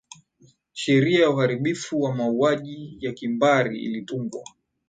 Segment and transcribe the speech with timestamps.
[0.73, 4.43] sheria ya uharibifu wa mauaji ya kimbari ilitungwa